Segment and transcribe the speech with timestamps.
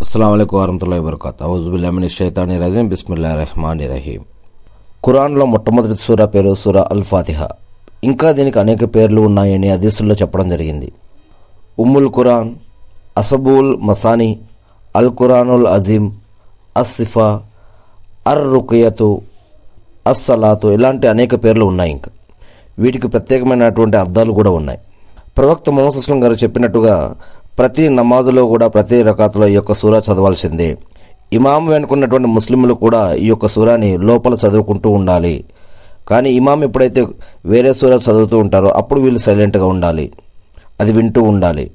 [0.00, 1.42] అస్సలం అయికు వరహతుల్లా వబర్కాత్.
[1.42, 2.88] ఔజుబుల్లామిని షైతాని రజీం.
[2.88, 4.20] బిస్మిల్లా రెహమాని రహీం.
[5.04, 7.48] ఖురాన్లో మొట్టమొదటి సూరా పేరు సూర అల్ ఫాతిహ
[8.04, 10.92] ఇంకా దీనికి అనేక పేర్లు ఉన్నాయని అదీసుల్లో చెప్పడం జరిగింది.
[11.78, 12.54] ఉమ్ముల్ ఖురాన్
[13.18, 14.38] అసబుల్ మసాని
[14.96, 16.16] అల్ ఖురానుల్ అజీం
[16.76, 17.40] అస్సిఫా
[18.26, 19.22] అర్ రుకియతు
[20.06, 22.10] అస్సలాతు ఇలాంటి అనేక పేర్లు ఉన్నాయి ఇంకా.
[22.78, 24.78] వీటికి ప్రత్యేకమైనటువంటి అర్థాలు కూడా ఉన్నాయి.
[25.36, 27.16] ప్రవక్త మొహమ్మద్ అస్లం గారు చెప్పినట్టుగా
[27.60, 30.76] ప్రతి నమాజులో కూడా ప్రతి రకాతులో ఈ యొక్క సూరా చదవాల్సిందే.
[31.32, 35.44] ఇమాం వెనుకున్నటువంటి ముస్లింలు కూడా ఈ యొక్క సూరాని లోపల చదువుకుంటూ ఉండాలి.
[36.08, 37.06] కానీ ఇమాం ఎప్పుడైతే
[37.46, 40.12] వేరే సూర చదువుతూ ఉంటారో అప్పుడు వీళ్ళు సైలెంట్గా ఉండాలి.
[40.80, 41.70] అది వింటూ ఉండాలి.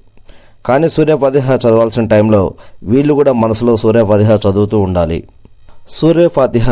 [0.66, 5.24] కానీ సూర్య ఫతిహ చదవాల్సిన టైంలో వీళ్ళు కూడా మనసులో సూర్య ఫతిహ చదువుతూ ఉండాలి.
[5.90, 6.30] సూర్య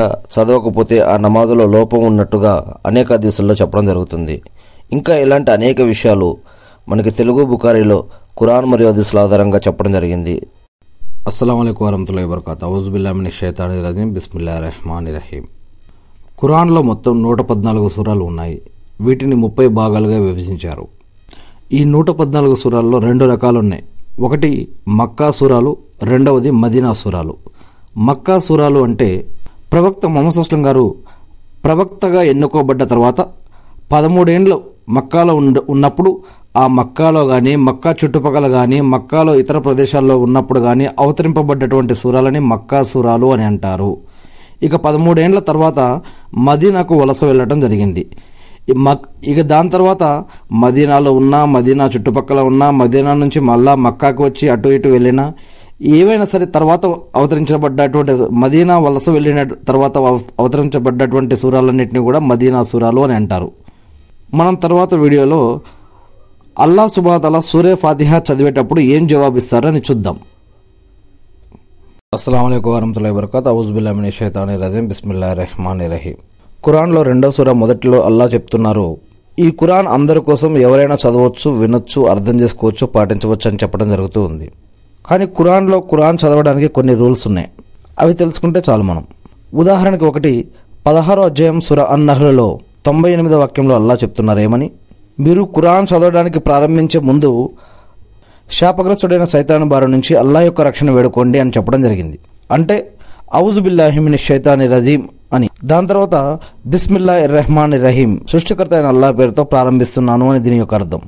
[0.08, 4.42] చదవకపోతే ఆ నమాజులో లోపం ఉన్నట్టుగా అనేక హదీసుల్లో చెప్పడం జరుగుతుంది.
[4.92, 6.38] ఇంకా ఇలాంటి అనేక విషయాలు
[6.90, 8.04] మనకి తెలుగు బుకారీలో
[8.40, 10.48] ఖురాన్ మరియు హదీసుల ఆధారంగా చెప్పడం జరిగింది.
[11.28, 12.64] అస్సలం అయికు వరహతుల్లా వబర్కాత్.
[12.64, 15.44] ఔజుబిల్లామిని షైతాని రజీం బిస్మిల్లా రెహమాన్ రహీం
[16.42, 18.62] ఖురాన్లో మొత్తం నూట పద్నాలుగు సూరాలు ఉన్నాయి.
[19.02, 20.88] వీటిని ముప్పై భాగాలుగా విభజించారు.
[21.72, 23.84] ఈ నూట పద్నాలుగు సూరాల్లో రెండు రకాలు ఉన్నాయి.
[24.20, 27.36] ఒకటి మక్కా సూరాలు రెండవది మదీనా సూరాలు.
[27.98, 29.26] మక్కా సూరాలు అంటే
[29.72, 30.96] ప్రవక్త మొహమ్మద్ అస్లం గారు
[31.64, 33.22] ప్రవక్తగా ఎన్నుకోబడ్డ తర్వాత
[33.92, 36.12] పదమూడేండ్లు మక్కాలో ఉండ ఉన్నప్పుడు
[36.58, 43.26] ఆ మక్కాలో కానీ మక్కా చుట్టుపక్కల కానీ మక్కాలో ఇతర ప్రదేశాల్లో ఉన్నప్పుడు కానీ అవతరింపబడ్డటువంటి సూరాలని మక్కా సూరాలు
[43.26, 43.98] అని అంటారు.
[44.64, 45.80] ఇక పదమూడేండ్ల తర్వాత
[46.38, 48.04] మదీనాకు వలస వెళ్ళటం జరిగింది.
[48.86, 54.70] మక్ ఇక దాని తర్వాత మదీనాలో ఉన్న మదీనా చుట్టుపక్కల ఉన్న మదీనా నుంచి మళ్ళా మక్కాకు వచ్చి అటు
[54.70, 55.34] ఇటు వెళ్ళినా
[55.98, 59.98] ఏవైనా సరే తర్వాత అవతరించబడ్డటువంటి మదీనా వలస వెళ్ళిన తర్వాత
[60.40, 63.50] అవతరించబడ్డటువంటి సూరాలన్నింటినీ కూడా మదీనా సూరాలు అని అంటారు.
[64.34, 65.62] మనం తర్వాత వీడియోలో
[66.60, 70.18] అల్లా సుబాతల సూర్య ఫాతిహా చదివేటప్పుడు ఏం జవాబిస్తారో అని చూద్దాం
[72.14, 76.18] అస్సలం అయికు వరహతుల్లా వరకత్ అవుజుబుల్లామిని షైతాని రజీం బిస్మిల్లా రెహమాని రహీం
[76.66, 78.98] ఖురాన్లో రెండో సూర మొదటిలో అల్లా చెప్తున్నారు
[79.40, 84.52] ఈ ఖురాన్ అందరి కోసం ఎవరైనా చదవచ్చు వినొచ్చు అర్థం చేసుకోవచ్చు పాటించవచ్చు అని చెప్పడం జరుగుతూ ఉంది.
[85.06, 87.50] కానీ ఖురాన్లో ఖురాన్ చదవడానికి కొన్ని రూల్స్ ఉన్నాయి.
[88.00, 89.04] అవి తెలుసుకుంటే చాలు మనం.
[89.54, 90.48] ఉదాహరణకి ఒకటి
[90.88, 94.72] పదహారో అధ్యాయం సుర అన్నహ్లలో తొంభై ఎనిమిదో వాక్యంలో అల్లా చెప్తున్నారు ఏమని
[95.20, 97.50] మీరు ఖురాన్ చదవడానికి ప్రారంభించే ముందు
[98.52, 102.20] శాపగ్రస్తుడైన సైతాను బారి నుంచి అల్లా యొక్క రక్షణ వేడుకోండి అని చెప్పడం జరిగింది.
[102.52, 102.92] అంటే
[103.36, 105.50] ఔజుబిల్లాహిమిని షైతాని రజీం అని.
[105.64, 111.02] దాని తర్వాత బిస్మిల్లా ఇర్రహమాన్ రహీం సృష్టికర్త అయిన అల్లా పేరుతో ప్రారంభిస్తున్నాను అని దీని యొక్క అర్థం.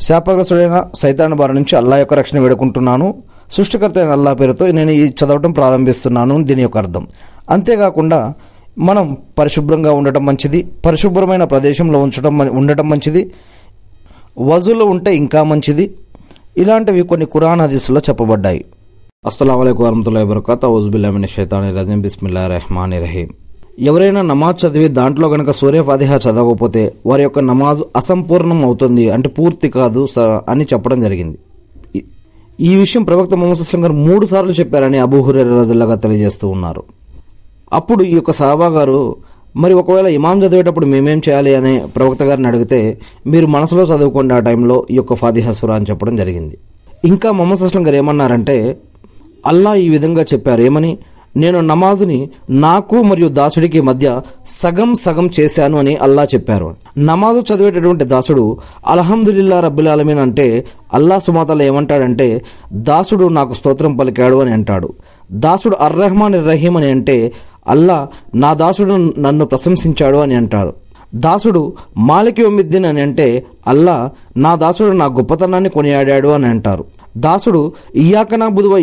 [0.00, 3.14] శాపగ్రస్తుడైన సైతాన్ బారి నుంచి అల్లా యొక్క రక్షణ వేడుకుంటున్నాను
[3.52, 7.06] సృష్టికర్త అయిన అల్లా పేరుతో నేను ఈ చదవటం ప్రారంభిస్తున్నాను అని దీని యొక్క అర్థం.
[7.50, 8.34] అంతేకాకుండా
[8.78, 13.30] మనం పరిశుభ్రంగా ఉండటం మంచిది పరిశుభ్రమైన ప్రదేశంలో ఉంచడం ఉండటం మంచిది
[14.38, 15.94] వజులో ఉంటే ఇంకా మంచిది.
[16.56, 18.64] ఇలాంటివి కొన్ని కురాన్ హదీసులో చెప్పబడ్డాయి.
[19.26, 20.64] అస్సలం అయికు వరహతుల్లా వబర్కాత్.
[20.64, 23.28] ఔజుబిల్లామిని షైతాని రజీం బిస్మిల్లా రెహమాన్ రహీం
[23.78, 29.68] ఎవరైనా నమాజ్ చదివి దాంట్లో గనక సూర్య ఫాతిహా చదవకపోతే వారి యొక్క నమాజ్ అసంపూర్ణం అవుతుంది అంటే పూర్తి
[29.68, 31.38] కాదు స- అని చెప్పడం జరిగింది.
[32.60, 36.82] ఈ- విషయం ప్రవక్త మొహమ్మద్ అస్లం గారు మూడు సార్లు చెప్పారని అబూహురే రజల్లాగా తెలియజేస్తూ ఉన్నారు.
[37.72, 39.16] అప్పుడు ఈ యొక్క సాబా గారు
[39.56, 41.54] మరి ఒకవేళ ఇమాం చదివేటప్పుడు మేమేం చేయాలి?
[41.54, 46.58] అనే ప్రవక్త గారిని అడిగితే మీరు మనసులో చదువుకోండి ఆ టైంలో ఈ యొక్క ఫాతిహసుర అని చెప్పడం జరిగింది.
[47.04, 48.76] ఇంకా మొహమ్మద్ అస్లం గారు ఏమన్నారంటే
[49.46, 50.62] అల్లా ఈ విధంగా చెప్పారు.
[50.62, 50.98] ఏమని?
[51.36, 56.76] నేను నమాజుని నాకు మరియు దాసుడికి మధ్య సగం సగం చేశాను అని అల్లా చెప్పారు.
[56.98, 60.64] నమాజు చదివేటటువంటి దాసుడు అల్హమ్దుల్లా రబ్బులాలమీన్ అంటే
[60.94, 64.94] అల్లా సుమాతల ఏమంటాడంటే దాసుడు నాకు స్తోత్రం పలికాడు అని అంటాడు.
[65.32, 67.32] దాసుడు అర్రహమాన్ రహీం అని అంటే
[67.68, 70.72] అల్లా నా దాసుడు నన్ను ప్రశంసించాడు అని అంటారు.
[71.14, 76.84] దాసుడు మాలికి ఒమ్మిద్దీన్ అని అంటే అల్లా నా దాసుడు నా గొప్పతనాన్ని కొనియాడాడు అని అంటారు.
[77.16, 78.76] దాసుడు ఇయాకనా బుధువ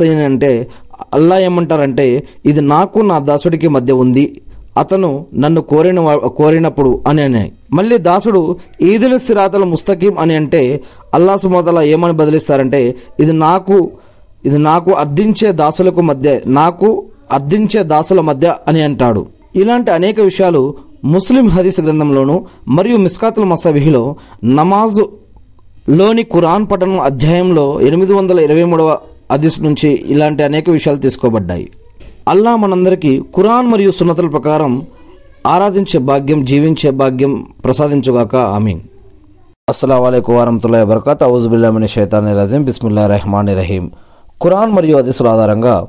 [0.00, 0.68] అని అంటే
[1.14, 4.40] అల్లా ఏమంటారంటే ఇది నాకు నా దాసుడికి మధ్య ఉంది
[4.78, 6.00] అతను నన్ను కోరిన
[6.36, 7.52] కోరినప్పుడు అని అని.
[7.72, 10.80] మళ్ళీ దాసుడు ఈదుల సిరాతల ముస్తకీం అని అంటే
[11.14, 13.90] అల్లా సుమతల ఏమని బదిలిస్తారంటే ఇది నాకు
[14.44, 19.26] ఇది నాకు అర్థించే దాసులకు మధ్య నాకు అర్థించే దాసుల మధ్య అని అంటాడు.
[19.56, 20.74] ఇలాంటి అనేక విషయాలు
[21.04, 25.08] ముస్లిం హదీస్ గ్రంథంలోను మరియు మిస్కాతుల్ మసబిహిలో నమాజు
[25.90, 28.98] లోని ఖురాన్ పఠనం అధ్యాయంలో ఎనిమిది వందల ఇరవై మూడవ
[29.32, 31.70] హదీస్ నుంచి ఇలాంటి అనేక విషయాలు తీసుకోబడ్డాయి.
[32.28, 34.86] అల్లా మనందరికీ ఖురాన్ మరియు సున్నతుల ప్రకారం
[35.46, 38.36] ఆరాధించే భాగ్యం జీవించే భాగ్యం ప్రసాదించుగాక.
[38.36, 38.80] ఆమీన్.
[39.68, 43.90] అస్సలం వలైకు వరహతుల్లా వరకత్ ఔజుబిల్లామిని షైతాని రజీం బిస్మిల్లా రెహమాని రహీం
[44.42, 45.86] ఖురాన్ మరియు హదీసుల ఆధారంగా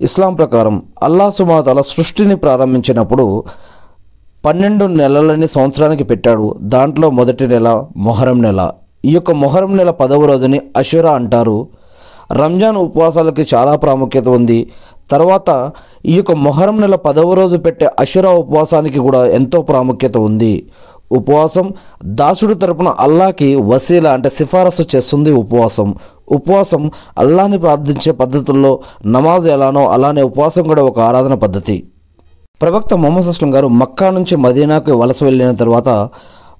[0.00, 3.44] ఇస్లాం ప్రకారం అల్లా సుమాతల సృష్టిని ప్రారంభించినప్పుడు
[4.44, 6.54] పన్నెండు నెలలని సంవత్సరానికి పెట్టాడు.
[6.62, 8.70] దాంట్లో మొదటి నెల మొహరం నెల.
[9.04, 11.66] ఈ యొక్క మొహరం నెల పదవ రోజుని అషురా అంటారు.
[12.32, 14.70] రంజాన్ ఉపవాసాలకి చాలా ప్రాముఖ్యత ఉంది.
[15.10, 15.70] తర్వాత
[16.06, 20.66] ఈ యొక్క మొహరం నెల పదవ రోజు పెట్టే అషురా ఉపవాసానికి కూడా ఎంతో ప్రాముఖ్యత ఉంది.
[21.12, 21.72] ఉపవాసం.
[22.04, 25.94] దాసుడు తరపున అల్లాకి వసీల అంటే సిఫారసు చేస్తుంది ఉపవాసం.
[26.28, 31.82] ఉపవాసం అల్లాని ప్రార్థించే పద్ధతుల్లో నమాజ్ ఎలానో అలానే ఉపవాసం కూడా ఒక ఆరాధన పద్ధతి.
[32.62, 35.88] ప్రవక్త మొహమ్మద్ అస్లం గారు మక్కా నుంచి మదీనాకు వలస వెళ్ళిన తర్వాత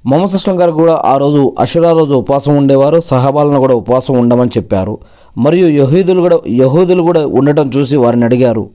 [0.06, 3.00] మొహమ్మద్ అస్లం గారు కూడా ఆ రోజు అషురా రోజు ఉపవాసం ఉండేవారు.
[3.00, 4.98] సహాబాలను కూడా ఉపవాసం ఉండమని చెప్పారు.
[5.38, 8.66] మరియు యహూదులు కూడా యహూదులు కూడా ఉండటం చూసి వారిని అడిగారు.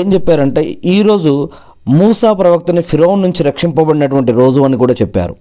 [0.00, 1.48] ఏం చెప్పారంటే ఈరోజు
[1.88, 5.36] మూసా ప్రవక్తని ఫిరోన్ నుంచి రక్షింపబడినటువంటి రోజు అని కూడా చెప్పారు.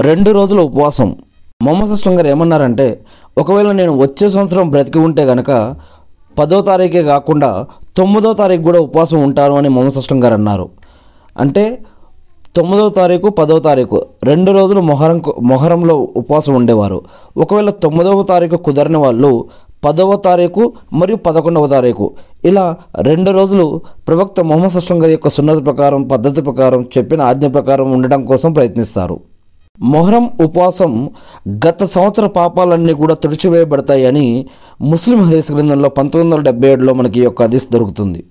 [0.00, 1.16] రెండు రోజుల ఉపవాసం.
[1.62, 3.00] మొహమ్మద్ అస్లం గారు ఏమన్నారంటే
[3.38, 5.74] ఒకవేళ నేను వచ్చే సంవత్సరం బ్రతికి ఉంటే గనక
[6.38, 7.66] పదో తారీఖే కాకుండా
[7.96, 10.68] తొమ్మిదో తారీఖు కూడా ఉపవాసం ఉంటాను అని మొహమ్మద్ అస్లం గారు అన్నారు.
[11.38, 11.78] అంటే
[12.56, 17.00] తొమ్మిదో తారీఖు పదో తారీఖు రెండు రోజులు మొహరం మొహరంలో ఉపవాసం ఉండేవారు.
[17.36, 19.44] ఒకవేళ తొమ్మిదవ తారీఖు కుదరని వాళ్ళు
[19.84, 22.10] పదవ తారీఖు మరియు పదకొండవ తారీఖు.
[22.44, 27.92] ఇలా రెండు రోజులు ప్రవక్త మొహమ్మద్ అస్లం గారి యొక్క సున్నత ప్రకారం పద్ధతి ప్రకారం చెప్పిన ఆజ్ఞ ప్రకారం
[27.92, 29.20] ఉండడం కోసం ప్రయత్నిస్తారు.
[29.80, 31.10] మొహరం ఉపవాసం
[31.66, 34.46] గత సంవత్సర పాపాలన్నీ కూడా తుడిచివేయబడతాయని
[34.82, 38.24] ముస్లిం హదీస్ గ్రంథంలో పంతొమ్మిది వందల డెబ్బై ఏడులో మనకి ఈ యొక్క హదీస్ దొరుకుతుంది.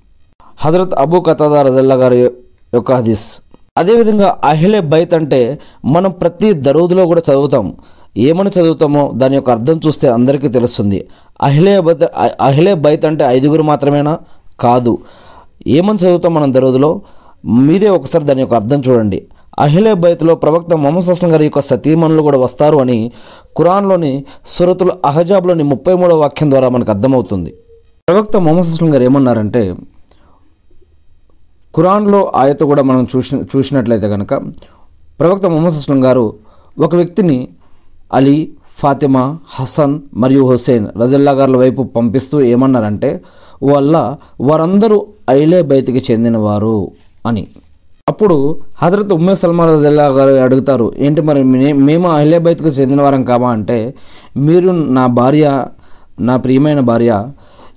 [0.59, 2.30] హజరత్ అబూ కతాదా రజల్లా గారి
[2.74, 3.25] యొక్క హదీస్.
[3.77, 7.74] అదేవిధంగా అహిలే బైత్ అంటే మనం ప్రతి దరూదులో కూడా చదువుతాం.
[8.18, 11.07] ఏమని చదువుతామో దాని యొక్క అర్థం చూస్తే అందరికీ తెలుస్తుంది.
[11.42, 12.04] అహిలే బైత్
[12.42, 14.20] అహిలే బైత్ అంటే ఐదుగురు మాత్రమేనా?
[14.60, 14.98] కాదు.
[15.68, 17.02] ఏమని చదువుతాం మనం దరోజులో?
[17.46, 19.28] మీరే ఒకసారి దాని యొక్క అర్థం చూడండి.
[19.60, 23.12] అహిలే బైత్లో ప్రవక్త మొహమ్మద్ అస్లం గారి యొక్క సతీమణులు కూడా వస్తారు అని
[23.58, 27.54] ఖురాన్లోని సురతులు అహజాబ్లోని ముప్పై మూడవ వాక్యం ద్వారా మనకు అర్థమవుతుంది.
[28.10, 29.76] ప్రవక్త మొహమ్మద్ అస్లం గారు ఏమన్నారంటే
[31.76, 34.34] ఖురాన్లో ఆయత కూడా మనం చూసి చూసినట్లయితే కనుక
[35.20, 36.34] ప్రవక్త మొహమ్మద్ అస్లం గారు
[36.80, 37.48] ఒక వ్యక్తిని
[38.14, 38.50] అలీ
[38.81, 43.22] ఫాతిమా హసన్ మరియు హుసేన్ రజల్లా గారుల వైపు పంపిస్తూ ఏమన్నారంటే
[43.63, 46.92] వల్ల వారందరూ ఐలే బైతికి చెందినవారు
[47.25, 47.48] అని.
[48.10, 53.51] అప్పుడు హజరత్ ఉమ్మే సల్మాన్ రజల్లా గారు అడుగుతారు ఏంటి మరి మే- మేము అహిలే బైత్కు చెందినవారం కామా
[53.51, 53.94] అంటే
[54.38, 55.66] మీరు నా భార్య
[56.19, 57.27] నా ప్రియమైన భార్య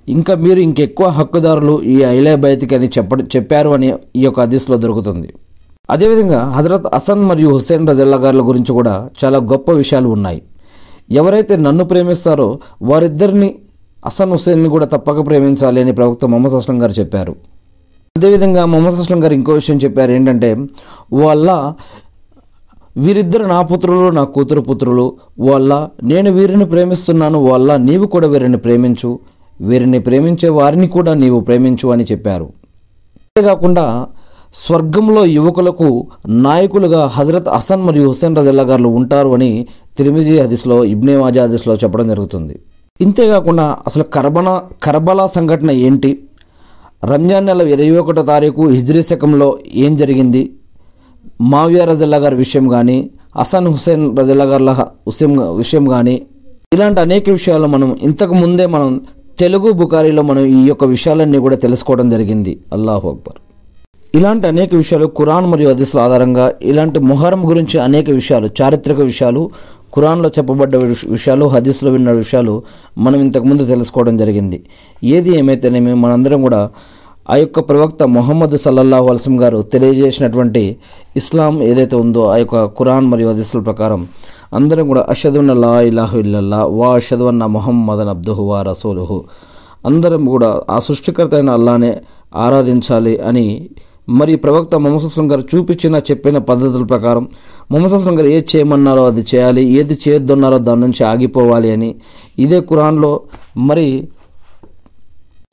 [0.09, 5.29] ఇంకా మీరు ఇంకెక్కువ హక్కుదారులు ఈ అహిలే బైత్కి అని చెప్ప చెప్పారు అని ఈ యొక్క హదీస్లో దొరుకుతుంది.
[5.89, 10.41] అదేవిధంగా హజరత్ హసన్ మరియు హుస్సేన్ రజల్లా గారుల గురించి కూడా చాలా గొప్ప విషయాలు ఉన్నాయి.
[11.11, 13.55] ఎవరైతే నన్ను ప్రేమిస్తారో వారిద్దరిని
[14.05, 17.35] అసన్ హుసేన్ని కూడా తప్పక ప్రేమించాలి అని ప్రవక్త మొహమ్మద్ అస్లం గారు చెప్పారు.
[18.17, 20.11] అదేవిధంగా మొహమ్మద్ అస్లం గారు ఇంకో విషయం చెప్పారు.
[20.11, 20.65] ఏంటంటే
[21.13, 21.73] వాళ్ళ
[22.97, 25.13] వీరిద్దరు నా పుత్రులు నా కూతురు పుత్రులు.
[25.39, 27.39] వాళ్ళ నేను వీరిని ప్రేమిస్తున్నాను.
[27.39, 29.19] వాళ్ళ నీవు కూడా వీరిని ప్రేమించు.
[29.61, 32.43] వీరిని ప్రేమించే వారిని కూడా నీవు ప్రేమించు అని చెప్పారు.
[32.43, 34.07] అంతేకాకుండా
[34.63, 35.87] స్వర్గంలో యువకులకు
[36.29, 39.49] నాయకులుగా హజరత్ హసన్ మరియు హుసేన్ రజల్లా గారు ఉంటారు అని
[39.97, 42.55] తిరిమిజీ హదీస్లో ఇబ్నే మాజా హదీస్లో చెప్పడం జరుగుతుంది.
[43.01, 44.49] ఇంతేకాకుండా అసలు కర్బన
[44.83, 46.11] కర్బలా సంఘటన ఏంటి?
[47.11, 50.43] రంజాన్ నెల ఇరవై ఒకటో తారీఖు హిజ్రీ శకంలో ఏం జరిగింది?
[51.41, 52.97] మావియా రజల్లా గారి విషయం కానీ
[53.37, 54.65] హసన్ హుసేన్ రజల్లా గారి
[55.07, 56.15] హుసేన్ విషయం కానీ
[56.73, 59.01] ఇలాంటి అనేక విషయాలు మనం ఇంతకు ముందే మనం
[59.39, 62.59] తెలుగు బుకారీలో మనం ఈ యొక్క విషయాలన్నీ కూడా తెలుసుకోవడం జరిగింది.
[62.73, 63.39] అల్లాహు అక్బర్.
[64.15, 69.41] ఇలాంటి అనేక విషయాలు ఖురాన్ మరియు హదీసుల ఆధారంగా ఇలాంటి మొహరం గురించి అనేక విషయాలు చారిత్రక విషయాలు
[69.95, 70.75] ఖురాన్లో చెప్పబడ్డ
[71.09, 72.53] విషయాలు హదీస్లో విన్న విషయాలు
[72.97, 74.57] మనం ఇంతకుముందు తెలుసుకోవడం జరిగింది.
[75.03, 76.61] ఏది ఏమైతేనేమి మనందరం కూడా
[77.29, 80.63] ఆ యొక్క ప్రవక్త మొహమ్మద్ సల్లల్లాహు అలసం గారు తెలియజేసినటువంటి
[81.15, 84.01] ఇస్లాం ఏదైతే ఉందో ఆ యొక్క ఖురాన్ మరియు హదీసుల ప్రకారం
[84.53, 89.19] అందరం కూడా అషదున్న లా ఇలాహు ఇల్లల్లా వా అషదున్న మొహమ్మదన్ అబ్దుహు వా రసూలుహు.
[89.85, 91.91] అందరం కూడా ఆ సృష్టికర్త అయిన అల్లానే
[92.35, 93.47] ఆరాధించాలి అని
[94.09, 97.27] మరి ప్రవక్త మొహమ్మద్ గారు చూపించిన చెప్పిన పద్ధతుల ప్రకారం
[97.71, 101.95] మొహమ్మద్ గారు ఏది చేయమన్నారో అది చేయాలి ఏది చేయొద్దన్నారో దాని నుంచి ఆగిపోవాలి అని.
[102.39, 103.19] ఇదే కురాన్లో
[103.57, 104.07] మరి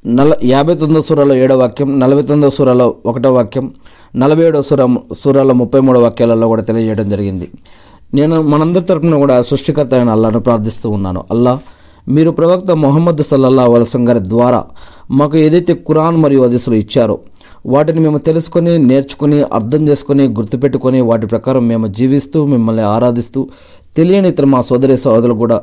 [0.07, 3.73] నల యాభై తొమ్మిదో సూరాలో ఏడో వాక్యం నలభై తొమ్మిదో సూరాలో ఒకటో వాక్యం
[4.17, 7.49] నలభై ఏడో సూర సూరాలో ముప్పై మూడో వాక్యాలలో కూడా తెలియజేయడం జరిగింది.
[8.15, 11.25] నేను మనందరి తరఫున కూడా సృష్టికర్త అయిన అల్లాను ప్రార్థిస్తూ ఉన్నాను.
[11.31, 11.59] అల్లా
[12.09, 14.65] మీరు ప్రవక్త మొహమ్మద్ సల్లల్లా వలసం గారి ద్వారా
[15.11, 17.19] మాకు ఏదైతే ఖురాన్ మరియు అదిసులు ఇచ్చారో
[17.65, 23.49] వాటిని మేము తెలుసుకొని నేర్చుకుని అర్థం చేసుకొని గుర్తుపెట్టుకొని వాటి ప్రకారం మేము జీవిస్తూ మిమ్మల్ని ఆరాధిస్తూ
[23.97, 25.63] తెలియని ఇతర మా సోదరి సోదరులు కూడా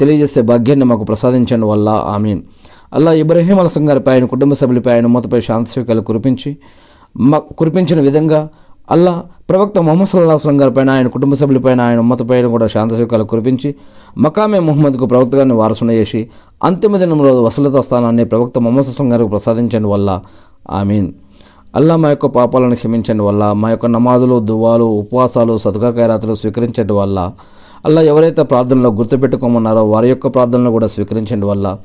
[0.00, 1.88] తెలియజేసే భాగ్యాన్ని మాకు ప్రసాదించండి వల్ల.
[1.88, 2.36] ఆమె
[2.92, 6.56] అలా ఇబ్రహీం అలసం గారిపై ఆయన కుటుంబ సభ్యులపై ఆయన మూతపై శాంతిస్వీకాలు కురిపించి
[7.16, 8.48] మా కురిపించిన విధంగా
[8.90, 13.74] అల్లా ప్రవక్త మొహమ్మద్ సల్లాహ్ అస్లం గారిపైన ఆయన కుటుంబ సభ్యులపైన ఆయన ఉమ్మతపైన కూడా శాంతస్వీకాలు కురిపించి
[14.18, 16.30] మకామే మొహమ్మద్కు ప్రవక్త గారిని వారసున చేసి
[16.62, 20.22] అంతిమ దినంలో వసలత స్థానాన్ని ప్రవక్త మొహమ్మద్ అస్లం గారికి ప్రసాదించడం వల్ల.
[20.70, 21.12] ఆమీన్.
[21.76, 27.30] అల్లా మా యొక్క పాపాలను క్షమించండి వల్ల మా యొక్క నమాజులు దువాలు ఉపవాసాలు సదుగా ఖైరాతులు స్వీకరించండి వల్ల.
[27.86, 31.76] అల్లా ఎవరైతే ప్రార్థనలో గుర్తుపెట్టుకోమన్నారో వారి యొక్క ప్రార్థనలు కూడా స్వీకరించండి వల్ల.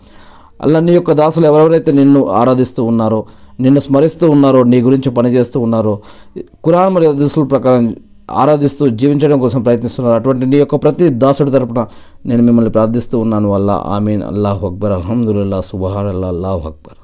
[0.62, 3.26] అల్లా నీ యొక్క దాసులు ఎవరెవరైతే నిన్ను ఆరాధిస్తూ ఉన్నారో
[3.60, 6.00] నిన్ను స్మరిస్తూ ఉన్నారో నీ గురించి పనిచేస్తూ ఉన్నారో
[6.64, 7.96] కురాన్ మరియు హదీసుల ప్రకారం
[8.32, 10.20] ఆరాధిస్తూ జీవించడం కోసం ప్రయత్నిస్తున్నారు.
[10.20, 11.88] అటువంటి నీ యొక్క ప్రతి దాసుడి తరపున
[12.26, 13.84] నేను మిమ్మల్ని ప్రార్థిస్తూ ఉన్నాను వల్ల.
[13.86, 14.24] ఆమీన్.
[14.24, 14.92] అల్లాహ్ అక్బర్.
[14.92, 17.01] అల్హమ్దుల్లా సుబహాన్ అల్లా అల్లాహ్ అక్బర్.